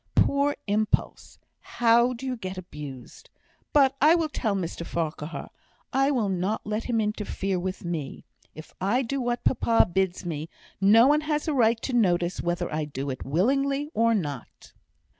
[0.15, 1.37] Poor impulse!
[1.59, 3.29] how you do get abused.
[3.71, 5.51] But I will tell Mr Farquhar
[5.93, 8.25] I will not let him interfere with me.
[8.55, 10.49] If I do what papa bids me,
[10.81, 14.73] no one has a right to notice whether I do it willingly or not."